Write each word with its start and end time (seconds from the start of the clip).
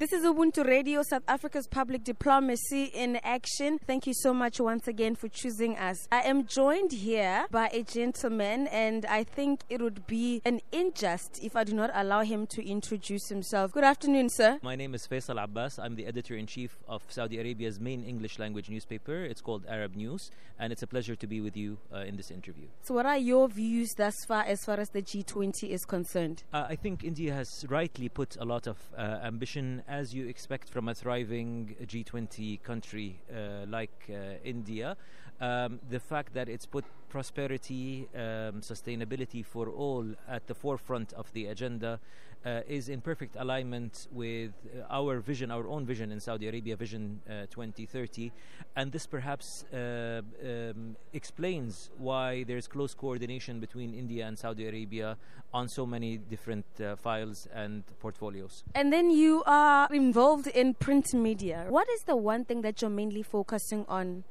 This 0.00 0.12
is 0.12 0.24
Ubuntu 0.24 0.64
Radio, 0.64 1.02
South 1.02 1.24
Africa's 1.26 1.66
public 1.66 2.04
diplomacy 2.04 2.84
in 2.84 3.16
action. 3.24 3.80
Thank 3.84 4.06
you 4.06 4.14
so 4.14 4.32
much 4.32 4.60
once 4.60 4.86
again 4.86 5.16
for 5.16 5.26
choosing 5.26 5.76
us. 5.76 6.06
I 6.12 6.20
am 6.20 6.46
joined 6.46 6.92
here 6.92 7.46
by 7.50 7.66
a 7.72 7.82
gentleman, 7.82 8.68
and 8.68 9.04
I 9.06 9.24
think 9.24 9.62
it 9.68 9.82
would 9.82 10.06
be 10.06 10.40
an 10.44 10.60
injustice 10.70 11.42
if 11.42 11.56
I 11.56 11.64
do 11.64 11.74
not 11.74 11.90
allow 11.92 12.22
him 12.22 12.46
to 12.46 12.64
introduce 12.64 13.28
himself. 13.28 13.72
Good 13.72 13.82
afternoon, 13.82 14.28
sir. 14.28 14.60
My 14.62 14.76
name 14.76 14.94
is 14.94 15.04
Faisal 15.04 15.42
Abbas. 15.42 15.80
I'm 15.80 15.96
the 15.96 16.06
editor 16.06 16.36
in 16.36 16.46
chief 16.46 16.78
of 16.86 17.02
Saudi 17.08 17.40
Arabia's 17.40 17.80
main 17.80 18.04
English 18.04 18.38
language 18.38 18.70
newspaper. 18.70 19.24
It's 19.24 19.40
called 19.40 19.66
Arab 19.68 19.96
News, 19.96 20.30
and 20.60 20.72
it's 20.72 20.84
a 20.84 20.86
pleasure 20.86 21.16
to 21.16 21.26
be 21.26 21.40
with 21.40 21.56
you 21.56 21.76
uh, 21.92 22.02
in 22.02 22.16
this 22.16 22.30
interview. 22.30 22.68
So, 22.82 22.94
what 22.94 23.06
are 23.06 23.18
your 23.18 23.48
views 23.48 23.94
thus 23.96 24.14
far 24.28 24.44
as 24.44 24.64
far 24.64 24.78
as 24.78 24.90
the 24.90 25.02
G20 25.02 25.70
is 25.70 25.84
concerned? 25.84 26.44
Uh, 26.52 26.66
I 26.68 26.76
think 26.76 27.02
India 27.02 27.34
has 27.34 27.66
rightly 27.68 28.08
put 28.08 28.36
a 28.36 28.44
lot 28.44 28.68
of 28.68 28.78
uh, 28.96 29.18
ambition 29.24 29.82
as 29.88 30.14
you 30.14 30.28
expect 30.28 30.68
from 30.68 30.88
a 30.88 30.94
thriving 30.94 31.74
G20 31.82 32.62
country 32.62 33.20
uh, 33.34 33.66
like 33.66 34.10
uh, 34.10 34.34
India. 34.44 34.96
Um, 35.40 35.80
the 35.88 36.00
fact 36.00 36.34
that 36.34 36.48
it's 36.48 36.66
put 36.66 36.84
prosperity, 37.08 38.08
um, 38.14 38.60
sustainability 38.60 39.44
for 39.44 39.68
all 39.68 40.04
at 40.28 40.46
the 40.46 40.54
forefront 40.54 41.12
of 41.14 41.32
the 41.32 41.46
agenda 41.46 42.00
uh, 42.44 42.60
is 42.68 42.88
in 42.88 43.00
perfect 43.00 43.36
alignment 43.38 44.06
with 44.12 44.52
uh, 44.66 44.84
our 44.90 45.20
vision, 45.20 45.50
our 45.50 45.66
own 45.68 45.84
vision 45.84 46.12
in 46.12 46.20
Saudi 46.20 46.48
Arabia, 46.48 46.76
Vision 46.76 47.20
uh, 47.28 47.46
2030. 47.50 48.32
And 48.76 48.92
this 48.92 49.06
perhaps 49.06 49.64
uh, 49.72 50.22
um, 50.44 50.96
explains 51.12 51.90
why 51.98 52.44
there's 52.44 52.66
close 52.66 52.94
coordination 52.94 53.60
between 53.60 53.94
India 53.94 54.26
and 54.26 54.38
Saudi 54.38 54.66
Arabia 54.66 55.16
on 55.52 55.68
so 55.68 55.86
many 55.86 56.18
different 56.18 56.66
uh, 56.80 56.96
files 56.96 57.48
and 57.54 57.82
portfolios. 58.00 58.64
And 58.74 58.92
then 58.92 59.10
you 59.10 59.42
are 59.46 59.88
involved 59.92 60.46
in 60.48 60.74
print 60.74 61.12
media. 61.14 61.66
What 61.68 61.88
is 61.90 62.02
the 62.02 62.16
one 62.16 62.44
thing 62.44 62.62
that 62.62 62.82
you're 62.82 62.90
mainly 62.90 63.22
focusing 63.22 63.84
on? 63.88 64.24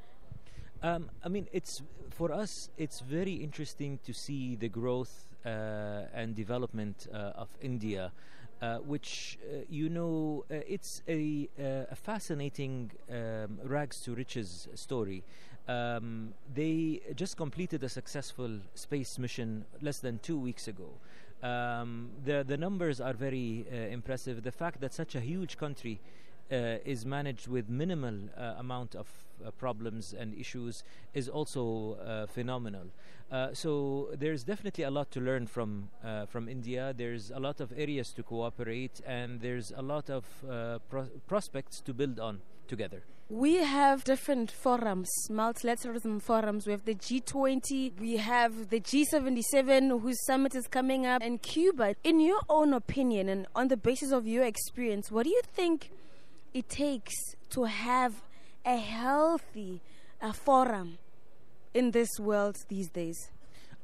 Um, 0.83 1.09
I 1.23 1.29
mean, 1.29 1.47
it's 1.51 1.81
for 2.17 2.31
us. 2.31 2.69
It's 2.77 2.99
very 3.01 3.35
interesting 3.35 3.99
to 4.03 4.11
see 4.11 4.55
the 4.55 4.69
growth 4.69 5.25
uh, 5.45 5.49
and 6.13 6.35
development 6.35 7.07
uh, 7.13 7.43
of 7.43 7.49
India, 7.61 8.11
uh, 8.59 8.77
which 8.79 9.37
uh, 9.43 9.59
you 9.69 9.87
know, 9.89 10.43
uh, 10.49 10.55
it's 10.67 11.03
a, 11.07 11.47
uh, 11.59 11.91
a 11.91 11.95
fascinating 11.95 12.89
um, 13.11 13.59
rags 13.63 13.99
to 14.01 14.15
riches 14.15 14.67
story. 14.73 15.23
Um, 15.67 16.33
they 16.55 17.01
just 17.15 17.37
completed 17.37 17.83
a 17.83 17.89
successful 17.89 18.51
space 18.73 19.19
mission 19.19 19.65
less 19.81 19.99
than 19.99 20.19
two 20.19 20.39
weeks 20.39 20.67
ago. 20.67 20.89
Um, 21.43 22.09
the 22.25 22.43
the 22.47 22.57
numbers 22.57 22.99
are 22.99 23.13
very 23.13 23.65
impressive. 23.91 24.41
The 24.41 24.51
fact 24.51 24.81
that 24.81 24.91
such 24.91 25.13
a 25.13 25.19
huge 25.19 25.57
country 25.57 25.99
uh, 26.51 26.77
is 26.85 27.05
managed 27.05 27.47
with 27.47 27.69
minimal 27.69 28.15
uh, 28.37 28.53
amount 28.57 28.95
of 28.95 29.07
uh, 29.45 29.51
problems 29.51 30.13
and 30.17 30.33
issues 30.33 30.81
is 31.13 31.27
also 31.27 31.97
phenomenal. 32.33 32.87
so 33.53 34.09
there's 34.17 34.43
definitely 34.43 34.85
a 34.85 34.89
lot 34.89 35.11
to 35.11 35.19
learn 35.19 35.45
from 35.47 35.89
from 36.27 36.47
India. 36.47 36.93
There's 36.95 37.31
a 37.31 37.39
lot 37.39 37.59
of 37.59 37.73
areas 37.75 38.13
to 38.15 38.23
cooperate, 38.23 39.01
and 39.05 39.41
there's 39.41 39.73
a 39.75 39.81
lot 39.81 40.09
of 40.09 40.23
pro- 40.89 41.09
prospects 41.27 41.81
to 41.81 41.93
build 41.93 42.19
on 42.19 42.41
together. 42.67 43.03
We 43.29 43.55
have 43.55 44.05
different 44.05 44.49
forums, 44.49 45.09
multilateralism 45.29 46.21
forums. 46.21 46.65
We 46.65 46.71
have 46.71 46.85
the 46.85 46.95
G20, 46.95 47.99
we 47.99 48.15
have 48.15 48.69
the 48.69 48.79
G77, 48.79 49.99
whose 50.01 50.25
summit 50.25 50.55
is 50.55 50.65
coming 50.67 51.05
up, 51.05 51.21
and 51.21 51.41
Cuba. 51.41 51.95
In 52.05 52.21
your 52.21 52.39
own 52.47 52.73
opinion, 52.73 53.27
and 53.27 53.45
on 53.53 53.67
the 53.67 53.75
basis 53.75 54.13
of 54.13 54.25
your 54.25 54.45
experience, 54.45 55.11
what 55.11 55.23
do 55.23 55.29
you 55.29 55.41
think 55.43 55.91
it 56.57 56.69
takes 56.69 57.13
to 57.51 57.65
have 57.65 58.13
a 58.65 58.77
healthy 58.77 59.79
uh, 60.19 60.31
forum 60.33 60.97
in 61.75 61.91
this 61.91 62.09
world 62.19 62.55
these 62.67 62.89
days? 62.89 63.29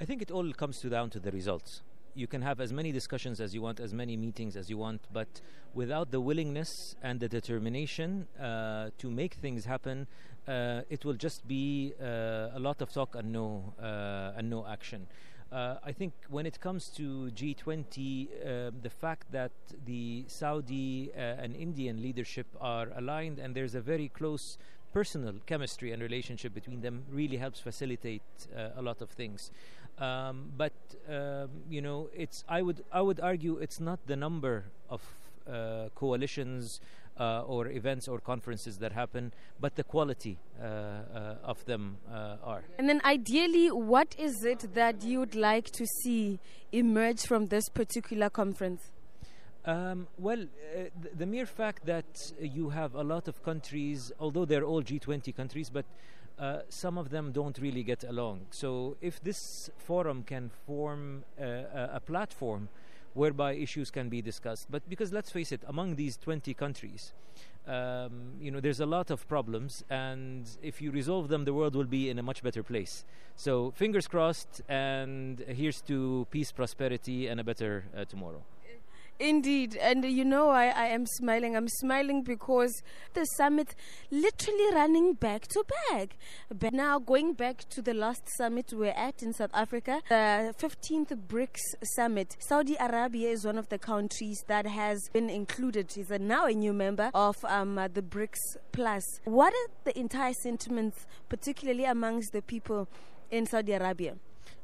I 0.01 0.06
think 0.06 0.23
it 0.23 0.31
all 0.31 0.51
comes 0.53 0.79
to 0.79 0.89
down 0.89 1.12
to 1.12 1.19
the 1.19 1.31
results. 1.31 1.83
You 2.16 2.25
can 2.25 2.41
have 2.41 2.59
as 2.59 2.73
many 2.73 2.91
discussions 2.91 3.39
as 3.39 3.53
you 3.53 3.62
want, 3.62 3.79
as 3.79 3.94
many 3.94 4.17
meetings 4.17 4.56
as 4.56 4.69
you 4.72 4.78
want, 4.78 5.01
but 5.12 5.28
without 5.75 6.09
the 6.09 6.19
willingness 6.19 6.95
and 7.03 7.19
the 7.19 7.29
determination 7.29 8.28
uh, 8.39 8.89
to 8.97 9.09
make 9.09 9.35
things 9.35 9.66
happen, 9.66 10.07
uh, 10.47 10.81
it 10.89 11.06
will 11.06 11.13
just 11.13 11.47
be 11.47 11.94
uh, 12.01 12.50
a 12.53 12.59
lot 12.59 12.81
of 12.81 12.91
talk 12.91 13.16
and 13.16 13.31
no 13.31 13.73
uh, 13.79 14.38
and 14.38 14.50
no 14.50 14.66
action. 14.66 15.07
Uh, 15.53 15.77
I 15.83 15.91
think 15.91 16.13
when 16.29 16.47
it 16.47 16.59
comes 16.59 16.87
to 16.97 17.29
G20, 17.35 18.27
uh, 18.27 18.71
the 18.81 18.89
fact 18.89 19.31
that 19.31 19.51
the 19.85 20.25
Saudi 20.27 21.11
uh, 21.15 21.19
and 21.19 21.55
Indian 21.55 22.01
leadership 22.01 22.47
are 22.59 22.87
aligned 22.97 23.37
and 23.37 23.53
there's 23.53 23.75
a 23.75 23.81
very 23.81 24.09
close 24.09 24.57
personal 24.93 25.35
chemistry 25.45 25.91
and 25.91 26.01
relationship 26.01 26.55
between 26.55 26.81
them 26.81 27.03
really 27.07 27.37
helps 27.37 27.59
facilitate 27.59 28.23
uh, 28.57 28.69
a 28.77 28.81
lot 28.81 29.01
of 29.01 29.11
things. 29.11 29.51
Um, 29.99 30.51
but 30.57 30.73
um, 31.07 31.49
you 31.69 31.81
know, 31.81 32.09
it's 32.15 32.43
I 32.49 32.63
would 32.63 32.83
I 32.91 33.01
would 33.01 33.19
argue 33.19 33.57
it's 33.57 33.79
not 33.79 33.99
the 34.07 34.15
number 34.15 34.65
of 34.89 35.01
uh, 35.47 35.89
coalitions 35.93 36.81
uh, 37.19 37.41
or 37.41 37.68
events 37.68 38.07
or 38.07 38.19
conferences 38.19 38.78
that 38.78 38.91
happen, 38.91 39.31
but 39.59 39.75
the 39.75 39.84
quality 39.84 40.38
uh, 40.59 40.66
uh, 40.66 41.35
of 41.44 41.63
them 41.66 41.97
uh, 42.12 42.38
are. 42.44 42.63
And 42.78 42.90
then, 42.90 43.01
ideally, 43.06 43.69
what 43.69 44.16
is 44.18 44.44
it 44.44 44.74
that 44.74 45.03
you'd 45.03 45.35
like 45.35 45.66
to 45.72 45.85
see 46.03 46.40
emerge 46.72 47.22
from 47.22 47.47
this 47.47 47.69
particular 47.69 48.29
conference? 48.29 48.81
Um, 49.66 50.07
well, 50.18 50.41
uh, 50.41 50.75
th- 50.75 51.16
the 51.16 51.25
mere 51.25 51.46
fact 51.46 51.85
that 51.85 52.34
you 52.40 52.69
have 52.69 52.96
a 52.96 53.03
lot 53.03 53.28
of 53.28 53.41
countries, 53.44 54.12
although 54.19 54.44
they're 54.44 54.66
all 54.66 54.84
G20 54.84 55.34
countries, 55.35 55.69
but 55.69 55.85
uh, 56.38 56.59
some 56.68 56.97
of 56.97 57.12
them 57.12 57.31
don't 57.31 57.57
really 57.59 57.84
get 57.84 58.03
along. 58.03 58.47
So, 58.51 58.97
if 59.01 59.22
this 59.24 59.69
forum 59.78 60.24
can 60.24 60.50
form 60.66 61.24
a, 61.40 61.91
a 61.94 62.00
platform 62.00 62.68
whereby 63.13 63.53
issues 63.53 63.91
can 63.91 64.09
be 64.09 64.22
discussed. 64.22 64.68
But 64.69 64.88
because 64.90 65.12
let's 65.12 65.31
face 65.31 65.51
it, 65.51 65.62
among 65.68 65.96
these 65.96 66.18
20 66.18 66.53
countries, 66.53 67.13
um, 67.68 68.34
you 68.40 68.51
know, 68.51 68.59
there's 68.59 68.81
a 68.81 68.85
lot 68.85 69.09
of 69.09 69.28
problems, 69.28 69.84
and 69.90 70.50
if 70.62 70.81
you 70.81 70.91
resolve 70.91 71.29
them, 71.29 71.46
the 71.46 71.53
world 71.53 71.75
will 71.75 71.85
be 71.85 72.09
in 72.09 72.19
a 72.19 72.24
much 72.24 72.44
better 72.44 72.62
place. 72.62 73.06
So, 73.35 73.72
fingers 73.72 74.07
crossed, 74.07 74.62
and 74.68 75.40
here's 75.47 75.81
to 75.84 76.28
peace, 76.29 76.51
prosperity, 76.51 77.28
and 77.28 77.40
a 77.40 77.44
better 77.44 77.85
uh, 77.96 78.03
tomorrow. 78.06 78.44
Indeed, 79.23 79.78
and 79.78 80.03
you 80.03 80.25
know 80.25 80.50
I, 80.50 80.66
I 80.66 80.88
am 80.88 81.06
smiling. 81.06 81.56
I'm 81.56 81.69
smiling 81.69 82.23
because 82.23 82.84
the 83.13 83.23
summit 83.23 83.73
literally 84.11 84.73
running 84.73 85.13
back 85.13 85.47
to 85.47 85.63
back. 85.89 86.17
But 86.53 86.73
now 86.73 87.00
going 87.00 87.31
back 87.31 87.59
to 87.69 87.81
the 87.81 87.94
last 87.94 88.28
summit 88.35 88.73
we're 88.73 88.91
at 88.91 89.23
in 89.23 89.31
South 89.31 89.51
Africa, 89.53 90.01
the 90.09 90.53
15th 90.59 91.16
BRICS 91.25 91.62
summit. 91.95 92.35
Saudi 92.38 92.75
Arabia 92.78 93.29
is 93.29 93.45
one 93.45 93.57
of 93.57 93.69
the 93.69 93.79
countries 93.79 94.44
that 94.47 94.67
has 94.67 95.07
been 95.13 95.29
included. 95.29 95.97
Is 95.97 96.09
now 96.09 96.45
a 96.45 96.53
new 96.53 96.73
member 96.73 97.09
of 97.13 97.38
um, 97.45 97.75
the 97.75 98.01
BRICS 98.01 98.57
Plus. 98.73 99.22
What 99.23 99.53
are 99.53 99.72
the 99.85 99.97
entire 99.97 100.33
sentiments, 100.33 101.07
particularly 101.29 101.85
amongst 101.85 102.33
the 102.33 102.41
people 102.41 102.89
in 103.31 103.45
Saudi 103.45 103.72
Arabia? 103.72 104.17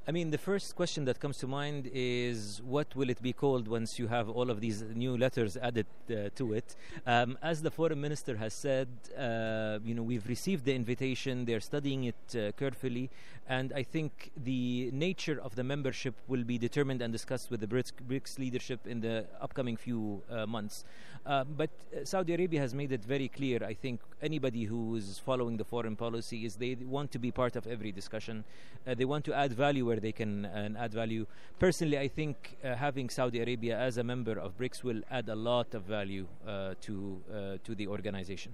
I 0.10 0.12
mean, 0.12 0.32
the 0.32 0.40
first 0.40 0.76
question 0.76 1.06
that 1.06 1.20
comes 1.20 1.38
to 1.38 1.46
mind 1.46 1.88
is 1.94 2.64
what 2.66 2.96
will 2.96 3.12
it 3.12 3.22
be 3.22 3.32
called 3.32 3.68
once 3.68 4.00
you 4.00 4.08
have 4.08 4.28
all 4.28 4.50
of 4.50 4.60
these 4.60 4.82
new 4.82 5.16
letters 5.16 5.56
added 5.56 5.86
uh, 6.10 6.30
to 6.34 6.54
it? 6.54 6.76
Um, 7.06 7.38
as 7.44 7.62
the 7.62 7.70
foreign 7.70 8.02
minister 8.02 8.36
has 8.38 8.56
said, 8.56 8.88
uh, 9.16 9.78
you 9.86 9.94
know, 9.94 10.02
we've 10.02 10.28
received 10.28 10.66
the 10.66 10.74
invitation, 10.74 11.46
they're 11.46 11.60
studying 11.60 12.06
it 12.06 12.16
uh, 12.36 12.52
carefully, 12.54 13.12
and 13.48 13.72
I 13.74 13.84
think 13.84 14.32
the 14.36 14.90
nature 14.94 15.40
of 15.44 15.56
the 15.56 15.64
membership 15.64 16.16
will 16.28 16.44
be 16.44 16.58
determined 16.58 17.04
and 17.04 17.14
discussed 17.14 17.52
with 17.52 17.60
the 17.60 17.68
BRICS 17.68 18.40
leadership 18.40 18.88
in 18.88 19.02
the 19.02 19.26
upcoming 19.42 19.78
few 19.78 20.24
uh, 20.32 20.48
months. 20.48 20.86
Uh, 21.26 21.44
but 21.44 21.70
uh, 21.70 22.06
Saudi 22.06 22.34
Arabia 22.34 22.60
has 22.60 22.74
made 22.74 22.92
it 22.92 23.04
very 23.04 23.28
clear, 23.28 23.64
I 23.64 23.74
think, 23.74 24.02
anybody 24.22 24.64
who 24.64 24.96
is 24.96 25.20
following 25.24 25.58
the 25.58 25.64
foreign 25.64 25.96
policy 25.96 26.46
is 26.46 26.56
they 26.56 26.76
want 26.76 27.12
to 27.12 27.20
be 27.20 27.32
part 27.32 27.56
of 27.56 27.68
every 27.68 27.92
discussion. 27.92 28.44
they 28.86 29.06
want 29.06 29.26
to 29.26 29.34
add 29.34 29.54
value 29.54 29.86
where 29.86 29.99
they 30.00 30.12
can 30.12 30.46
uh, 30.46 30.70
add 30.78 30.94
value. 30.94 31.26
Personally, 31.60 31.98
I 31.98 32.08
think 32.08 32.58
uh, 32.64 32.76
having 32.76 33.10
Saudi 33.10 33.40
Arabia 33.40 33.78
as 33.78 33.98
a 33.98 34.04
member 34.04 34.38
of 34.40 34.58
BRICS 34.58 34.84
will 34.84 35.02
add 35.10 35.30
a 35.30 35.36
lot 35.36 35.74
of 35.74 35.84
value 35.84 36.28
uh, 36.48 36.76
to 36.82 37.22
uh, 37.32 37.58
to 37.64 37.76
the 37.76 37.88
organization. 37.88 38.54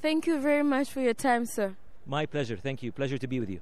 Thank 0.00 0.26
you 0.26 0.40
very 0.40 0.64
much 0.64 0.90
for 0.90 1.00
your 1.00 1.14
time, 1.14 1.46
sir. 1.46 1.76
My 2.06 2.26
pleasure. 2.26 2.56
Thank 2.56 2.82
you. 2.82 2.90
Pleasure 2.90 3.18
to 3.18 3.28
be 3.28 3.38
with 3.38 3.50
you. 3.50 3.60